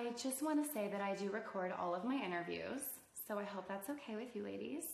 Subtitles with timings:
[0.00, 2.80] I just want to say that I do record all of my interviews,
[3.28, 4.84] so I hope that's okay with you ladies.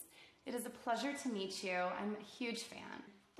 [0.47, 1.76] It is a pleasure to meet you.
[1.76, 2.81] I'm a huge fan.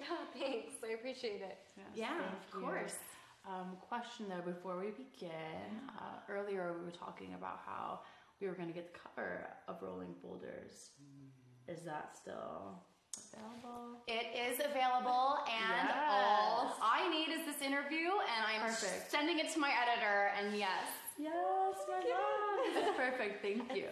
[0.01, 0.05] Oh,
[0.39, 0.75] thanks.
[0.89, 1.59] I appreciate it.
[1.95, 2.61] yeah, of you.
[2.61, 2.95] course.
[3.49, 5.31] Um, question though, before we begin,
[5.99, 8.01] uh, earlier we were talking about how
[8.41, 10.91] we were going to get the cover of Rolling Boulders.
[11.67, 12.79] Is that still
[13.35, 13.99] available?
[14.07, 15.97] It is available, and Yes.
[16.11, 19.11] all I need is this interview, and I'm Perfect.
[19.11, 20.31] sending it to my editor.
[20.39, 20.85] And yes,
[21.19, 22.75] Yes, my God.
[22.75, 23.43] This is perfect.
[23.43, 23.89] Thank you.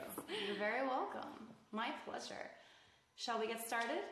[0.47, 1.49] you're very welcome.
[1.73, 2.51] My pleasure.
[3.17, 4.03] Shall we get started?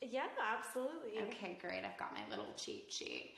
[0.00, 1.18] Yeah, absolutely.
[1.28, 1.84] Okay, great.
[1.84, 3.34] I've got my little cheat sheet.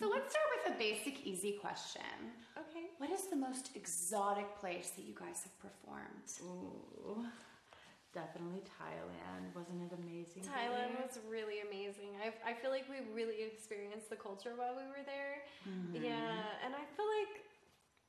[0.00, 2.32] So let's start with a basic, easy question.
[2.56, 2.88] Okay.
[2.96, 6.24] What is the most exotic place that you guys have performed?
[6.40, 7.20] Ooh,
[8.14, 9.52] definitely Thailand.
[9.54, 10.48] Wasn't it amazing?
[10.48, 11.04] Thailand baby?
[11.04, 12.16] was really amazing.
[12.16, 15.44] I, I feel like we really experienced the culture while we were there.
[15.68, 16.00] Mm-hmm.
[16.02, 17.44] Yeah, and I feel like,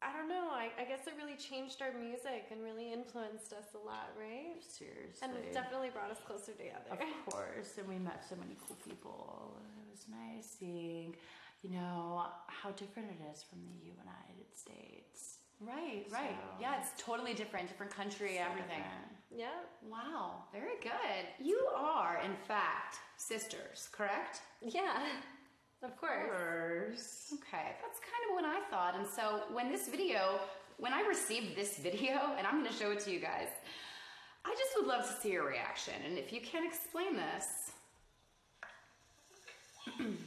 [0.01, 3.66] I don't know, I, I guess it really changed our music and really influenced us
[3.75, 4.58] a lot, right?
[4.61, 5.21] Seriously.
[5.21, 6.89] And it definitely brought us closer together.
[6.91, 6.99] Of
[7.31, 9.55] course, and we met so many cool people.
[9.61, 11.16] and It was nice seeing,
[11.61, 15.38] you know, how different it is from the United States.
[15.59, 16.31] Right, right.
[16.31, 18.81] So- Yeah, it's totally different, different country, everything.
[19.33, 19.47] Yeah.
[19.88, 21.23] Wow, very good.
[21.39, 24.41] You are, in fact, sisters, correct?
[24.61, 25.05] Yeah,
[25.83, 26.29] of course.
[26.29, 27.33] Course.
[27.33, 28.95] Okay, that's kind of what I thought.
[28.97, 30.39] And so when this video,
[30.77, 33.47] when I received this video, and I'm going to show it to you guys,
[34.45, 35.93] I just would love to see your reaction.
[36.05, 37.71] And if you can explain this,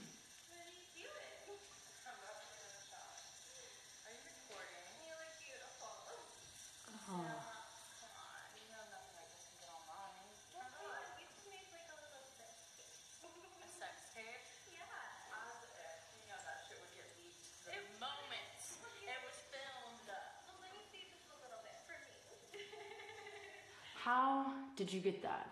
[24.04, 25.48] How did you get that?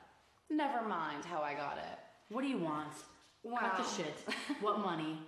[0.51, 1.99] never mind how I got it.
[2.29, 2.93] What do you want?
[3.59, 4.15] Cut the shit.
[4.61, 5.19] What money?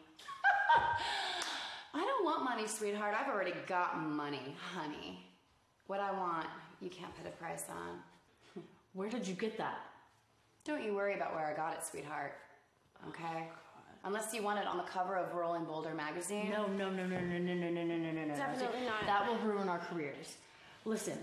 [1.95, 3.15] I don't want money, sweetheart.
[3.19, 5.25] I've already got money, honey.
[5.87, 6.47] What I want,
[6.83, 8.63] you can't put a price on.
[8.93, 9.79] Where did you get that?
[10.67, 12.35] Don't you worry about where I got it, sweetheart.
[13.09, 13.49] Okay?
[14.05, 16.51] Unless you want it on the cover of Rolling Boulder magazine.
[16.51, 18.35] No, no, no, no, no, no, no, no, no, no, no, no.
[18.37, 19.07] Definitely not.
[19.07, 20.37] That will ruin our careers.
[20.85, 21.19] Listen,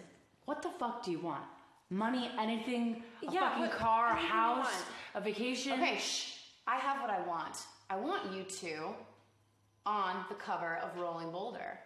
[0.46, 1.44] what the fuck do you want?
[1.92, 5.74] Money, anything, a Yeah, fucking car, a house, a vacation.
[5.74, 6.38] Okay, shh.
[6.66, 7.58] I have what I want.
[7.90, 8.96] I want you two
[9.86, 11.78] on the cover of Rolling Boulder.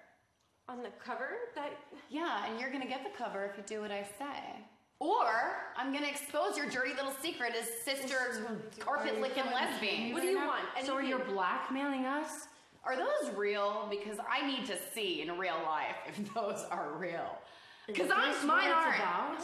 [0.69, 1.71] On the cover, that
[2.09, 4.63] Yeah, and you're gonna get the cover if you do what I say.
[4.99, 8.45] Or I'm gonna expose your dirty little secret as sister
[8.79, 10.13] carpet licking lesbian.
[10.13, 10.65] What do you want?
[10.83, 11.33] So are you Anything.
[11.33, 12.47] blackmailing us?
[12.83, 13.87] Are those real?
[13.89, 17.39] Because I need to see in real life if those are real.
[17.87, 18.95] Because I'm this mine what aren't.
[18.97, 19.41] about?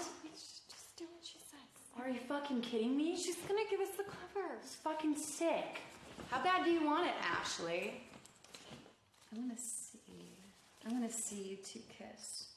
[1.01, 1.57] Do what she says.
[1.99, 3.17] Are you fucking kidding me?
[3.17, 4.47] She's gonna give us the cover.
[4.61, 5.81] It's fucking sick.
[6.29, 7.93] How bad do you want it, Ashley?
[9.33, 10.37] I'm gonna see.
[10.85, 12.47] I'm gonna see you two kiss.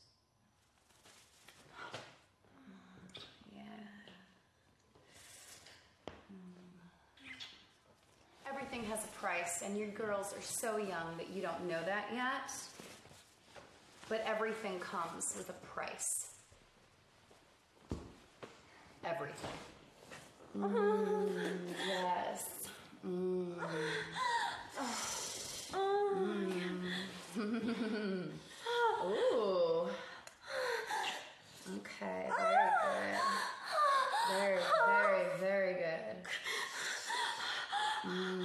[3.54, 3.62] Yeah.
[6.32, 6.36] Mm.
[8.48, 12.08] Everything has a price, and your girls are so young that you don't know that
[12.12, 12.52] yet.
[14.08, 16.33] But everything comes with a price.
[19.06, 19.50] Everything.
[20.56, 22.68] Mm, yes.
[29.04, 29.88] Ooh.
[31.76, 33.18] Okay, very good.
[34.30, 36.16] Very, very, very good.
[38.06, 38.44] Mm,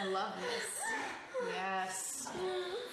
[0.00, 0.80] I love this.
[1.54, 2.28] Yes.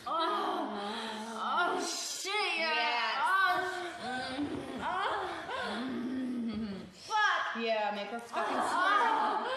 [0.07, 2.33] Oh shit!
[2.57, 3.17] Yes.
[4.81, 5.29] Oh,
[7.59, 9.47] Yeah, make her fucking smile.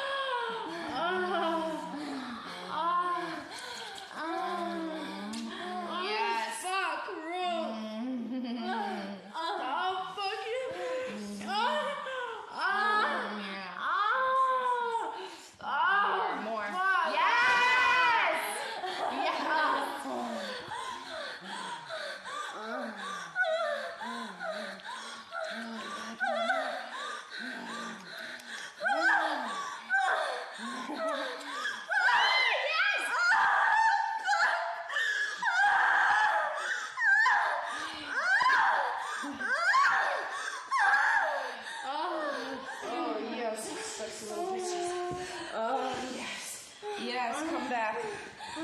[47.04, 47.98] Yes, come back.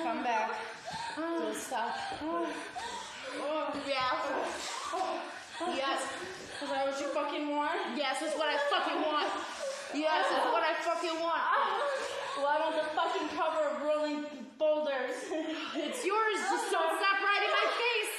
[0.02, 0.50] Come back.
[1.60, 1.92] Don't stop.
[2.24, 2.48] Oh,
[3.84, 4.16] yeah.
[5.76, 6.00] Yes.
[6.62, 7.76] Is that what you fucking want?
[8.00, 9.28] Yes, that's what I fucking want.
[9.92, 11.44] Yes, that's what I fucking want.
[12.40, 14.24] Well, I want the fucking cover of Rolling
[14.56, 15.20] Boulders.
[15.76, 16.38] It's yours.
[16.48, 18.16] Just don't stop riding my face.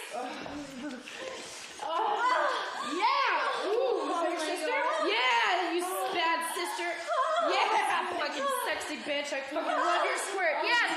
[2.94, 3.74] Yeah.
[3.74, 4.78] Ooh, your sister?
[5.10, 5.82] Yeah, you
[6.14, 6.94] bad sister.
[7.50, 9.34] Yeah, fucking sexy bitch.
[9.34, 10.62] I fucking love your squirt.
[10.62, 10.94] Yes.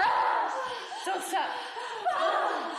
[0.00, 0.24] Ah.
[1.04, 1.50] Don't stop.
[2.16, 2.72] Oh,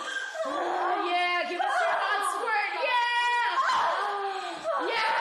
[0.47, 2.71] oh, yeah, give us your hot squirt.
[4.81, 4.89] Yeah.
[4.89, 5.13] Yeah.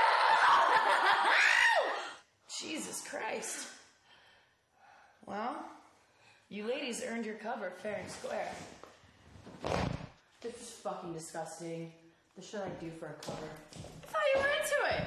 [2.61, 3.69] Jesus Christ.
[5.27, 5.55] Well,
[6.49, 8.51] you ladies earned your cover fair and square.
[10.41, 11.93] This is fucking disgusting.
[12.37, 13.51] The shit I do for a cover.
[13.75, 15.05] I thought you were into it.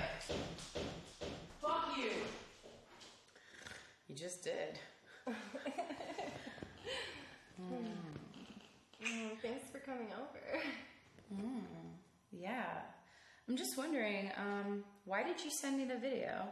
[1.61, 2.11] Fuck you.
[4.07, 4.77] You just did.
[9.07, 10.63] Mm, thanks for coming over.
[12.31, 12.81] Yeah.
[13.57, 16.47] I'm just wondering, um, why did you send me the video?